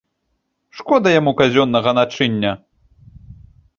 Шкода 0.77 1.09
яму 1.19 1.31
казённага 1.41 1.91
начыння. 2.01 2.51